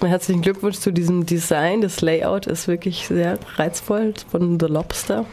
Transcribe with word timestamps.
erstmal 0.00 0.12
herzlichen 0.12 0.40
Glückwunsch 0.40 0.78
zu 0.78 0.94
diesem 0.94 1.26
Design. 1.26 1.82
Das 1.82 2.00
Layout 2.00 2.46
ist 2.46 2.68
wirklich 2.68 3.06
sehr 3.06 3.38
reizvoll 3.56 4.14
von 4.30 4.58
The 4.58 4.64
Lobster. 4.64 5.26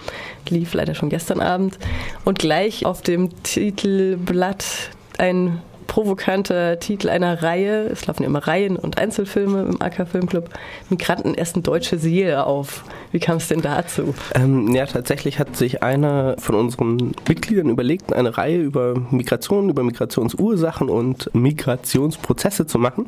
Lief 0.50 0.74
leider 0.74 0.94
schon 0.94 1.08
gestern 1.08 1.40
Abend. 1.40 1.80
Und 2.26 2.38
gleich 2.38 2.86
auf 2.86 3.02
dem 3.02 3.30
Titelblatt 3.44 4.66
ein 5.20 5.62
provokanter 5.88 6.82
Titel 6.82 7.08
einer 7.08 7.42
Reihe. 7.44 7.86
Es 7.86 8.08
laufen 8.08 8.24
immer 8.24 8.46
Reihen 8.46 8.76
und 8.76 8.98
Einzelfilme 8.98 9.62
im 9.62 9.82
AK 9.82 10.06
Filmclub. 10.06 10.50
Migranten 10.90 11.34
essen 11.36 11.64
deutsche 11.64 11.98
Seele 11.98 12.46
auf. 12.46 12.84
Wie 13.14 13.20
kam 13.20 13.38
es 13.38 13.48
denn 13.48 13.62
dazu? 13.62 14.14
Ähm, 14.36 14.76
ja, 14.76 14.86
tatsächlich 14.86 15.40
hat 15.40 15.56
sich 15.56 15.82
einer 15.82 16.36
von 16.40 16.56
unseren 16.56 17.14
Mitgliedern 17.26 17.70
überlegt, 17.70 18.12
eine 18.12 18.38
Reihe 18.38 18.60
über 18.60 18.96
Migration, 19.12 19.70
über 19.70 19.84
Migrationsursachen 19.84 20.90
und 20.90 21.34
Migrationsprozesse 21.34 22.68
zu 22.68 22.80
machen. 22.80 23.08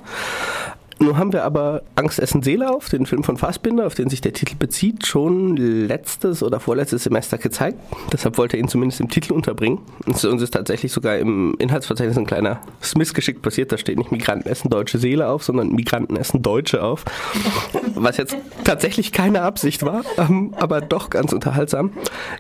Nun 1.02 1.18
haben 1.18 1.32
wir 1.32 1.46
aber 1.46 1.84
Angst 1.96 2.20
essen 2.20 2.44
Seele 2.44 2.70
auf, 2.70 2.90
den 2.90 3.06
Film 3.06 3.24
von 3.24 3.38
Fassbinder, 3.38 3.88
auf 3.88 3.96
den 3.96 4.10
sich 4.10 4.20
der 4.20 4.34
Titel 4.34 4.56
bezieht, 4.60 5.06
schon 5.06 5.56
letztes 5.56 6.44
oder 6.44 6.60
vorletztes 6.60 7.06
Semester 7.06 7.38
gezeigt. 7.38 7.80
Deshalb 8.12 8.38
wollte 8.38 8.57
er 8.57 8.60
ihn 8.60 8.68
zumindest 8.68 9.00
im 9.00 9.10
Titel 9.10 9.32
unterbringen. 9.32 9.80
Und 10.06 10.24
uns 10.26 10.42
ist 10.42 10.54
tatsächlich 10.54 10.92
sogar 10.92 11.18
im 11.18 11.56
Inhaltsverzeichnis 11.57 12.18
ein 12.18 12.26
kleiner 12.26 12.60
Missgeschick 12.98 13.42
passiert. 13.42 13.71
Da 13.71 13.78
steht 13.78 13.98
nicht 13.98 14.12
Migranten 14.12 14.50
essen 14.50 14.70
deutsche 14.70 14.98
Seele 14.98 15.30
auf, 15.30 15.43
sondern 15.43 15.70
Migranten 15.70 16.18
essen 16.18 16.42
Deutsche 16.42 16.84
auf. 16.84 17.06
Was 17.96 18.18
jetzt 18.18 18.36
tatsächlich 18.66 19.14
keine 19.14 19.42
Absicht 19.42 19.86
war, 19.86 20.04
ähm, 20.18 20.54
aber 20.57 20.82
doch 20.82 21.10
ganz 21.10 21.32
unterhaltsam. 21.32 21.92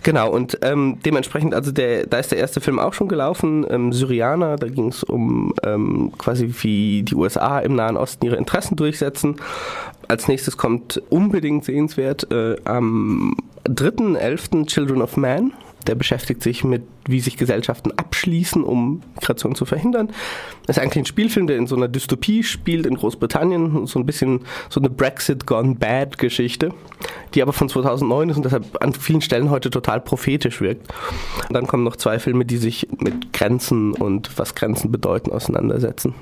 Genau, 0.03 0.29
und 0.31 0.59
ähm, 0.63 0.97
dementsprechend, 1.05 1.53
also 1.53 1.71
der, 1.71 2.07
da 2.07 2.17
ist 2.17 2.31
der 2.31 2.39
erste 2.39 2.59
Film 2.59 2.77
auch 2.77 2.93
schon 2.93 3.07
gelaufen, 3.07 3.65
ähm, 3.69 3.93
Syrianer, 3.93 4.57
da 4.57 4.67
ging 4.67 4.89
es 4.89 5.03
um 5.03 5.53
ähm, 5.63 6.11
quasi 6.17 6.53
wie 6.61 7.03
die 7.03 7.15
USA 7.15 7.59
im 7.59 7.75
Nahen 7.75 7.95
Osten 7.95 8.25
ihre 8.25 8.35
Interessen 8.49 8.75
durchsetzen. 8.77 9.35
Als 10.07 10.27
nächstes 10.27 10.57
kommt 10.57 10.99
unbedingt 11.09 11.65
sehenswert 11.65 12.31
äh, 12.31 12.55
am 12.65 13.35
3.11. 13.65 14.65
Children 14.65 15.03
of 15.03 15.17
Man. 15.17 15.53
Der 15.85 15.93
beschäftigt 15.93 16.41
sich 16.41 16.63
mit, 16.63 16.81
wie 17.07 17.19
sich 17.19 17.37
Gesellschaften 17.37 17.91
abschließen, 17.91 18.63
um 18.63 19.01
Migration 19.15 19.53
zu 19.53 19.65
verhindern. 19.65 20.09
Das 20.65 20.77
ist 20.77 20.83
eigentlich 20.83 21.03
ein 21.03 21.05
Spielfilm, 21.05 21.45
der 21.45 21.57
in 21.57 21.67
so 21.67 21.75
einer 21.75 21.87
Dystopie 21.87 22.43
spielt 22.43 22.87
in 22.87 22.95
Großbritannien. 22.95 23.85
So 23.85 23.99
ein 23.99 24.05
bisschen 24.05 24.41
so 24.69 24.79
eine 24.79 24.89
Brexit 24.89 25.45
Gone 25.45 25.75
Bad 25.75 26.17
Geschichte, 26.17 26.73
die 27.35 27.43
aber 27.43 27.53
von 27.53 27.69
2009 27.69 28.29
ist 28.29 28.37
und 28.37 28.45
deshalb 28.45 28.83
an 28.83 28.93
vielen 28.93 29.21
Stellen 29.21 29.51
heute 29.51 29.69
total 29.69 30.01
prophetisch 30.01 30.59
wirkt. 30.59 30.91
Und 31.47 31.53
dann 31.53 31.67
kommen 31.67 31.83
noch 31.83 31.95
zwei 31.95 32.17
Filme, 32.17 32.45
die 32.45 32.57
sich 32.57 32.87
mit 32.97 33.31
Grenzen 33.31 33.93
und 33.93 34.37
was 34.37 34.55
Grenzen 34.55 34.91
bedeuten 34.91 35.31
auseinandersetzen. 35.31 36.15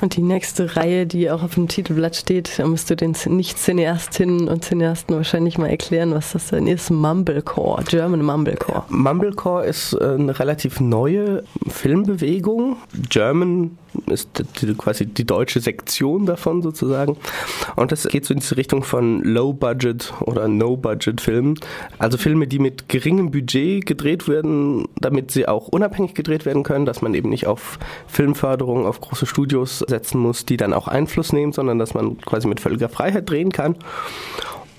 Und 0.00 0.16
die 0.16 0.22
nächste 0.22 0.76
Reihe, 0.76 1.06
die 1.06 1.30
auch 1.30 1.42
auf 1.42 1.54
dem 1.54 1.68
Titelblatt 1.68 2.16
steht, 2.16 2.58
da 2.58 2.66
musst 2.66 2.88
du 2.90 2.96
den 2.96 3.14
Nicht-Cineastinnen 3.26 4.48
und 4.48 4.64
Cineasten 4.64 5.14
wahrscheinlich 5.14 5.58
mal 5.58 5.68
erklären, 5.68 6.12
was 6.12 6.32
das 6.32 6.48
denn 6.48 6.66
ist. 6.66 6.90
Mumblecore, 6.90 7.84
German 7.84 8.22
Mumblecore. 8.22 8.84
Mumblecore 8.88 9.66
ist 9.66 9.92
äh, 9.92 10.14
eine 10.14 10.38
relativ 10.38 10.80
neue 10.80 11.44
Filmbewegung. 11.68 12.76
German 13.08 13.76
ist 14.06 14.42
quasi 14.78 15.06
die 15.06 15.24
deutsche 15.24 15.60
Sektion 15.60 16.26
davon 16.26 16.62
sozusagen. 16.62 17.16
Und 17.76 17.92
das 17.92 18.06
geht 18.06 18.24
so 18.24 18.34
in 18.34 18.40
diese 18.40 18.56
Richtung 18.56 18.82
von 18.82 19.22
Low-Budget 19.22 20.12
oder 20.20 20.48
No-Budget-Filmen. 20.48 21.58
Also 21.98 22.18
Filme, 22.18 22.46
die 22.46 22.58
mit 22.58 22.88
geringem 22.88 23.30
Budget 23.30 23.86
gedreht 23.86 24.28
werden, 24.28 24.88
damit 25.00 25.30
sie 25.30 25.48
auch 25.48 25.68
unabhängig 25.68 26.14
gedreht 26.14 26.46
werden 26.46 26.62
können, 26.62 26.86
dass 26.86 27.02
man 27.02 27.14
eben 27.14 27.30
nicht 27.30 27.46
auf 27.46 27.78
Filmförderung, 28.06 28.86
auf 28.86 29.00
große 29.00 29.26
Studios 29.26 29.80
setzen 29.80 30.20
muss, 30.20 30.46
die 30.46 30.56
dann 30.56 30.72
auch 30.72 30.88
Einfluss 30.88 31.32
nehmen, 31.32 31.52
sondern 31.52 31.78
dass 31.78 31.94
man 31.94 32.18
quasi 32.18 32.46
mit 32.46 32.60
völliger 32.60 32.88
Freiheit 32.88 33.28
drehen 33.28 33.50
kann 33.50 33.76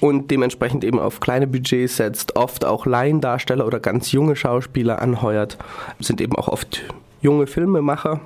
und 0.02 0.32
dementsprechend 0.32 0.84
eben 0.84 1.00
auf 1.00 1.20
kleine 1.20 1.48
Budgets 1.48 1.98
setzt, 1.98 2.36
oft 2.36 2.66
auch 2.66 2.86
Laiendarsteller 2.86 3.66
oder 3.66 3.80
ganz 3.80 4.12
junge 4.12 4.36
Schauspieler 4.36 5.02
anheuert, 5.02 5.58
sind 6.00 6.20
eben 6.20 6.36
auch 6.36 6.48
oft 6.48 6.82
junge 7.22 7.48
Filmemacher, 7.48 8.20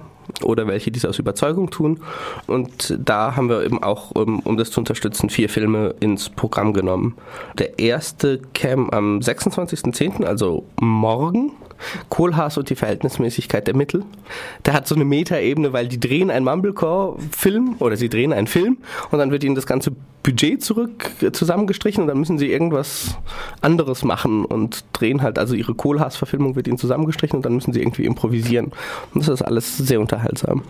oder 0.44 0.68
welche 0.68 0.92
dies 0.92 1.06
aus 1.06 1.20
Überzeugung 1.20 1.70
tun. 1.70 2.00
Und 2.48 2.98
da 3.00 3.36
haben 3.36 3.50
wir 3.50 3.64
eben 3.64 3.82
auch, 3.82 4.12
um, 4.12 4.40
um 4.40 4.58
das 4.58 4.72
zu 4.72 4.80
unterstützen, 4.80 5.30
vier 5.30 5.50
Filme 5.50 5.96
ins 6.00 6.30
Programm 6.30 6.74
genommen. 6.74 7.16
Der 7.58 7.80
erste 7.80 8.42
kam 8.54 8.90
am 8.90 9.20
26.10., 9.20 10.24
also 10.24 10.66
morgen. 10.80 11.52
Kohlhaas 12.10 12.58
und 12.58 12.70
die 12.70 12.76
Verhältnismäßigkeit 12.76 13.68
der 13.68 13.76
Mittel. 13.76 14.04
Der 14.66 14.74
hat 14.74 14.88
so 14.88 14.96
eine 14.96 15.06
Metaebene, 15.06 15.74
weil 15.74 15.88
die 15.88 16.00
drehen 16.00 16.30
einen 16.32 16.46
Mumblecore-Film 16.46 17.76
oder 17.80 17.98
sie 17.98 18.10
drehen 18.10 18.34
einen 18.34 18.48
Film 18.48 18.78
und 19.12 19.20
dann 19.20 19.32
wird 19.32 19.44
ihnen 19.44 19.56
das 19.56 19.66
ganze 19.66 19.92
Budget 20.24 20.64
zurück 20.64 21.12
zusammengestrichen 21.34 22.02
und 22.02 22.08
dann 22.08 22.20
müssen 22.20 22.40
sie 22.40 22.52
irgendwas 22.52 23.18
anderes 23.62 24.04
machen 24.04 24.44
und 24.46 24.84
drehen 24.94 25.22
halt, 25.22 25.38
also 25.38 25.54
ihre 25.54 25.76
Kohlhaas-Verfilmung 25.76 26.56
wird 26.56 26.68
ihnen 26.68 26.78
zusammengestrichen 26.78 27.38
und 27.38 27.46
dann 27.46 27.54
müssen 27.54 27.74
sie 27.74 27.82
irgendwie 27.82 28.06
improvisieren. 28.06 28.72
Und 29.14 29.22
das 29.22 29.28
ist 29.28 29.42
alles 29.44 29.78
sehr 29.78 30.00
unterhaltsam. 30.00 30.64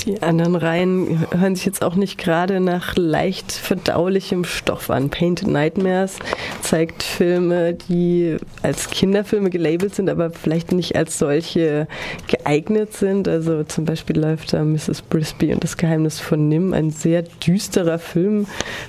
Die 0.00 0.20
anderen 0.20 0.54
Reihen 0.54 1.26
hören 1.30 1.56
sich 1.56 1.64
jetzt 1.64 1.82
auch 1.82 1.94
nicht 1.94 2.18
gerade 2.18 2.60
nach 2.60 2.94
leicht 2.96 3.52
verdaulichem 3.52 4.44
Stoff 4.44 4.90
an. 4.90 5.08
Painted 5.08 5.48
Nightmares 5.48 6.18
zeigt 6.62 7.02
Filme, 7.02 7.74
die 7.74 8.36
als 8.62 8.90
Kinderfilme 8.90 9.48
gelabelt 9.48 9.94
sind, 9.94 10.10
aber 10.10 10.30
vielleicht 10.30 10.72
nicht 10.72 10.96
als 10.96 11.18
solche 11.18 11.88
geeignet 12.26 12.92
sind. 12.92 13.28
Also 13.28 13.64
zum 13.64 13.86
Beispiel 13.86 14.18
läuft 14.18 14.52
da 14.52 14.62
Mrs. 14.62 15.00
Brisby 15.02 15.54
und 15.54 15.64
das 15.64 15.76
Geheimnis 15.76 16.20
von 16.20 16.48
Nim, 16.48 16.74
ein 16.74 16.90
sehr 16.90 17.22
düsterer 17.22 17.98
Film 17.98 18.46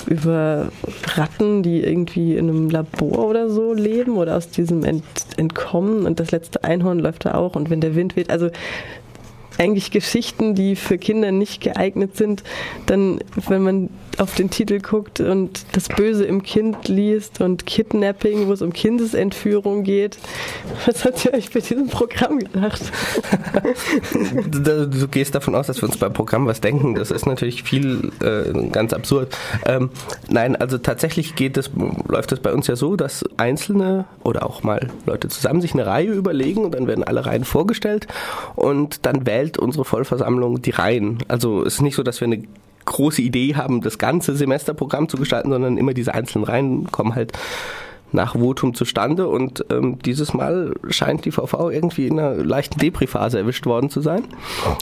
über 0.07 0.69
Ratten, 1.15 1.63
die 1.63 1.81
irgendwie 1.81 2.35
in 2.35 2.49
einem 2.49 2.69
Labor 2.69 3.25
oder 3.25 3.49
so 3.49 3.73
leben 3.73 4.17
oder 4.17 4.35
aus 4.35 4.49
diesem 4.49 4.83
ent 4.83 5.03
entkommen. 5.37 6.05
Und 6.05 6.19
das 6.19 6.31
letzte 6.31 6.63
Einhorn 6.63 6.99
läuft 6.99 7.25
da 7.25 7.35
auch. 7.35 7.55
Und 7.55 7.69
wenn 7.69 7.79
der 7.79 7.95
Wind 7.95 8.15
weht, 8.15 8.29
also 8.29 8.49
eigentlich 9.57 9.91
Geschichten, 9.91 10.55
die 10.55 10.75
für 10.75 10.97
Kinder 10.97 11.31
nicht 11.31 11.61
geeignet 11.61 12.17
sind, 12.17 12.43
dann, 12.85 13.19
wenn 13.47 13.63
man 13.63 13.89
auf 14.17 14.35
den 14.35 14.49
Titel 14.49 14.79
guckt 14.79 15.19
und 15.19 15.65
das 15.73 15.89
Böse 15.89 16.25
im 16.25 16.43
Kind 16.43 16.87
liest 16.87 17.41
und 17.41 17.65
Kidnapping, 17.65 18.47
wo 18.47 18.53
es 18.53 18.61
um 18.61 18.71
Kindesentführung 18.71 19.83
geht. 19.83 20.17
Was 20.85 21.05
habt 21.05 21.25
ihr 21.25 21.33
euch 21.33 21.51
bei 21.51 21.59
diesem 21.59 21.87
Programm 21.87 22.39
gedacht? 22.39 22.81
du 24.51 25.07
gehst 25.09 25.35
davon 25.35 25.55
aus, 25.55 25.67
dass 25.67 25.81
wir 25.81 25.89
uns 25.89 25.97
beim 25.97 26.13
Programm 26.13 26.45
was 26.45 26.61
denken. 26.61 26.95
Das 26.95 27.11
ist 27.11 27.25
natürlich 27.25 27.63
viel 27.63 28.11
äh, 28.21 28.69
ganz 28.69 28.93
absurd. 28.93 29.37
Ähm, 29.65 29.89
nein, 30.29 30.55
also 30.55 30.77
tatsächlich 30.77 31.35
geht 31.35 31.57
es, 31.57 31.69
läuft 32.07 32.31
es 32.31 32.39
bei 32.39 32.53
uns 32.53 32.67
ja 32.67 32.75
so, 32.75 32.95
dass 32.95 33.23
Einzelne 33.37 34.05
oder 34.23 34.45
auch 34.45 34.63
mal 34.63 34.89
Leute 35.05 35.27
zusammen 35.27 35.61
sich 35.61 35.73
eine 35.73 35.85
Reihe 35.85 36.11
überlegen 36.11 36.63
und 36.63 36.73
dann 36.73 36.87
werden 36.87 37.03
alle 37.03 37.25
Reihen 37.25 37.43
vorgestellt 37.43 38.07
und 38.55 39.05
dann 39.05 39.25
wählt 39.25 39.44
wählt 39.45 39.57
unsere 39.59 39.85
Vollversammlung 39.85 40.61
die 40.61 40.71
Reihen. 40.71 41.19
Also 41.27 41.63
es 41.63 41.75
ist 41.75 41.81
nicht 41.81 41.95
so, 41.95 42.03
dass 42.03 42.19
wir 42.19 42.25
eine 42.25 42.43
große 42.85 43.21
Idee 43.21 43.55
haben, 43.55 43.81
das 43.81 43.97
ganze 43.97 44.35
Semesterprogramm 44.35 45.09
zu 45.09 45.17
gestalten, 45.17 45.49
sondern 45.49 45.77
immer 45.77 45.93
diese 45.93 46.13
einzelnen 46.13 46.45
Reihen 46.45 46.91
kommen 46.91 47.15
halt 47.15 47.31
nach 48.15 48.33
Votum 48.33 48.73
zustande 48.73 49.27
und 49.27 49.65
ähm, 49.69 49.99
dieses 49.99 50.33
Mal 50.33 50.73
scheint 50.89 51.25
die 51.25 51.31
VV 51.31 51.69
irgendwie 51.69 52.07
in 52.07 52.19
einer 52.19 52.43
leichten 52.43 52.79
Depri-Phase 52.79 53.37
erwischt 53.37 53.65
worden 53.65 53.89
zu 53.89 54.01
sein. 54.01 54.23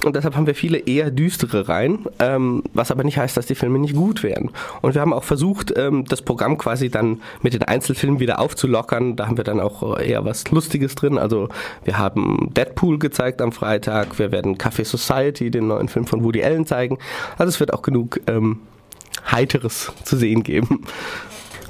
Und 0.05 0.15
deshalb 0.15 0.35
haben 0.35 0.47
wir 0.47 0.55
viele 0.55 0.77
eher 0.77 1.11
düstere 1.11 1.67
Reihen, 1.67 2.05
ähm, 2.19 2.63
was 2.73 2.91
aber 2.91 3.03
nicht 3.03 3.17
heißt, 3.17 3.35
dass 3.35 3.45
die 3.45 3.55
Filme 3.55 3.79
nicht 3.79 3.95
gut 3.95 4.23
wären. 4.23 4.51
Und 4.81 4.93
wir 4.93 5.01
haben 5.01 5.13
auch 5.13 5.23
versucht, 5.23 5.73
ähm, 5.75 6.05
das 6.05 6.21
Programm 6.21 6.57
quasi 6.57 6.89
dann 6.89 7.21
mit 7.41 7.53
den 7.53 7.63
Einzelfilmen 7.63 8.19
wieder 8.19 8.39
aufzulockern. 8.39 9.15
Da 9.15 9.27
haben 9.27 9.37
wir 9.37 9.43
dann 9.43 9.59
auch 9.59 9.99
eher 9.99 10.23
was 10.23 10.49
Lustiges 10.51 10.95
drin. 10.95 11.17
Also 11.17 11.49
wir 11.83 11.97
haben 11.97 12.51
Deadpool 12.55 12.99
gezeigt 12.99 13.41
am 13.41 13.51
Freitag, 13.51 14.19
wir 14.19 14.31
werden 14.31 14.57
Café 14.57 14.85
Society, 14.85 15.51
den 15.51 15.67
neuen 15.67 15.89
Film 15.89 16.05
von 16.05 16.23
Woody 16.23 16.43
Allen 16.43 16.65
zeigen. 16.65 16.97
Also 17.37 17.49
es 17.49 17.59
wird 17.59 17.73
auch 17.73 17.81
genug 17.81 18.21
ähm, 18.27 18.59
Heiteres 19.31 19.91
zu 20.03 20.17
sehen 20.17 20.43
geben. 20.43 20.85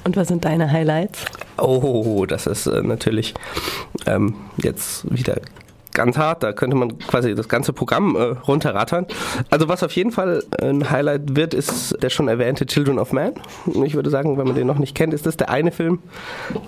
Und 0.04 0.18
was 0.18 0.28
sind 0.28 0.46
deine 0.46 0.70
Highlights? 0.70 1.26
Oh, 1.58 2.26
das 2.26 2.48
ist 2.48 2.66
äh, 2.68 2.82
natürlich 2.82 3.34
ähm, 4.06 4.36
jetzt 4.58 5.12
wieder 5.14 5.40
ganz 5.94 6.18
hart. 6.18 6.44
Da 6.44 6.54
könnte 6.54 6.76
man 6.76 6.98
quasi 7.00 7.36
das 7.36 7.50
ganze 7.50 7.74
Programm 7.74 8.16
äh, 8.16 8.22
runterrattern. 8.48 9.06
Also 9.50 9.68
was 9.68 9.84
auf 9.84 9.92
jeden 9.94 10.12
Fall 10.12 10.44
ein 10.62 10.90
Highlight 10.90 11.36
wird, 11.36 11.54
ist 11.54 12.02
der 12.02 12.10
schon 12.10 12.28
erwähnte 12.28 12.66
Children 12.66 13.00
of 13.00 13.12
Man. 13.12 13.34
Ich 13.84 13.96
würde 13.96 14.10
sagen, 14.10 14.38
wenn 14.38 14.48
man 14.48 14.56
den 14.56 14.68
noch 14.68 14.80
nicht 14.80 14.96
kennt, 14.96 15.14
ist 15.14 15.26
das 15.26 15.38
der 15.38 15.50
eine 15.50 15.72
Film, 15.72 16.00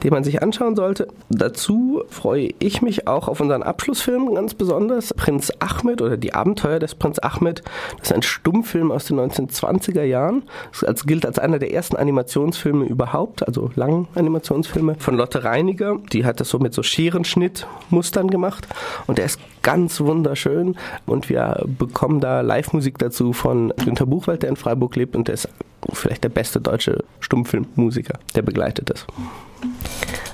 den 0.04 0.12
man 0.12 0.24
sich 0.24 0.42
anschauen 0.42 0.76
sollte. 0.76 1.08
Dazu 1.30 2.04
freue 2.10 2.50
ich 2.60 2.82
mich 2.82 3.08
auch 3.08 3.28
auf 3.28 3.40
unseren 3.40 3.64
Abschlussfilm 3.64 4.34
ganz 4.36 4.54
besonders. 4.54 5.14
Prinz 5.14 5.52
Ahmed 5.60 6.02
oder 6.02 6.18
die 6.18 6.34
Abenteuer 6.34 6.80
des 6.80 6.96
Prinz 6.96 7.20
Ahmed. 7.20 7.64
Das 8.00 8.10
ist 8.10 8.14
ein 8.14 8.22
Stummfilm 8.22 8.92
aus 8.92 9.06
den 9.06 9.20
1920er 9.20 10.04
Jahren. 10.04 10.44
Das 10.82 11.06
gilt 11.06 11.26
als 11.26 11.40
einer 11.40 11.60
der 11.60 11.74
ersten 11.74 11.96
Animationsfilme 11.96 12.86
überhaupt, 12.86 13.46
also 13.48 13.72
langen 13.76 14.08
Animationsfilme 14.16 14.96
von 15.00 15.16
Lotte 15.16 15.44
Reiniger. 15.44 15.98
Die 16.12 16.26
hat 16.26 16.40
das 16.40 16.50
so 16.50 16.60
mit 16.60 16.74
so 16.74 16.84
Scherenschnittmustern 16.84 18.30
gemacht. 18.30 18.68
Und 19.08 19.15
und 19.16 19.20
der 19.20 19.26
ist 19.28 19.40
ganz 19.62 20.02
wunderschön 20.02 20.76
und 21.06 21.30
wir 21.30 21.64
bekommen 21.66 22.20
da 22.20 22.42
Live-Musik 22.42 22.98
dazu 22.98 23.32
von 23.32 23.74
Günter 23.78 24.06
Buchwald, 24.06 24.44
der 24.44 24.50
in 24.50 24.58
Freiburg 24.58 24.98
lebt 24.98 25.16
und 25.16 25.30
der 25.30 25.36
ist 25.36 25.48
vielleicht 25.94 26.26
der 26.26 26.30
beste 26.30 26.60
deutsche 26.60 27.02
Stummfilmmusiker, 27.22 28.20
der 28.36 28.42
begleitet 28.42 28.90
ist. 28.90 29.08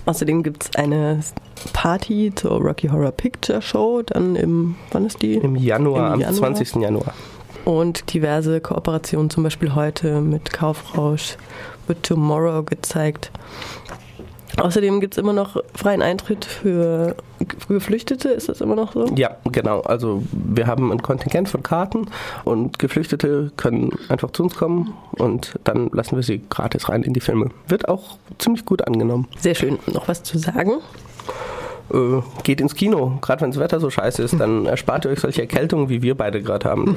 Außerdem 0.08 0.42
gibt 0.42 0.64
es 0.64 0.76
eine 0.76 1.20
Party 1.74 2.32
zur 2.34 2.60
Rocky 2.60 2.88
Horror 2.88 3.12
Picture 3.12 3.62
Show, 3.62 4.02
dann 4.02 4.36
im, 4.36 4.74
wann 4.92 5.06
ist 5.06 5.22
die? 5.22 5.36
Im 5.36 5.56
Januar, 5.56 6.16
Im 6.16 6.24
am 6.24 6.34
20. 6.34 6.78
Januar. 6.78 7.14
Und 7.66 8.12
diverse 8.12 8.62
Kooperationen, 8.62 9.30
zum 9.30 9.44
Beispiel 9.44 9.76
heute 9.76 10.22
mit 10.22 10.52
Kaufrausch, 10.52 11.38
wird 11.86 12.02
Tomorrow 12.02 12.64
gezeigt. 12.64 13.32
Außerdem 14.58 15.00
gibt 15.00 15.14
es 15.14 15.18
immer 15.18 15.34
noch 15.34 15.62
freien 15.74 16.02
Eintritt 16.02 16.46
für 16.46 17.16
Geflüchtete, 17.68 18.30
ist 18.30 18.50
das 18.50 18.62
immer 18.62 18.76
noch 18.76 18.94
so? 18.94 19.06
Ja, 19.16 19.38
genau. 19.52 19.82
Also 19.82 20.24
wir 20.32 20.68
haben 20.68 20.92
ein 20.92 21.02
Kontingent 21.02 21.50
von 21.50 21.64
Karten 21.64 22.08
und 22.44 22.80
Geflüchtete 22.80 23.52
können 23.58 23.92
einfach 24.10 24.32
zu 24.32 24.44
uns 24.44 24.56
kommen 24.56 24.94
und 25.18 25.60
dann 25.64 25.90
lassen 25.94 26.16
wir 26.16 26.24
sie 26.24 26.42
gratis 26.50 26.90
rein 26.90 27.04
in 27.04 27.14
die 27.14 27.22
Filme. 27.22 27.50
Wird 27.68 27.88
auch 27.88 28.18
ziemlich 28.38 28.66
gut 28.66 28.86
angenommen. 28.88 29.28
Sehr 29.40 29.56
schön. 29.56 29.80
Noch 29.88 30.08
was 30.08 30.24
zu 30.24 30.38
sagen? 30.38 30.74
Äh, 31.94 32.22
geht 32.44 32.62
ins 32.62 32.76
Kino. 32.76 33.18
Gerade 33.22 33.42
wenn 33.42 33.52
das 33.52 33.60
Wetter 33.60 33.80
so 33.80 33.90
scheiße 33.90 34.24
ist, 34.24 34.40
dann 34.40 34.66
erspart 34.66 35.06
ihr 35.06 35.12
euch 35.12 35.20
solche 35.20 35.42
Erkältungen, 35.42 35.90
wie 35.90 36.02
wir 36.02 36.16
beide 36.16 36.42
gerade 36.42 36.70
haben. 36.70 36.86